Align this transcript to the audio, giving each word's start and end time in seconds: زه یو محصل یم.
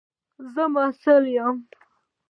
زه 0.53 0.61
یو 0.67 0.71
محصل 0.75 1.23
یم. 1.35 1.57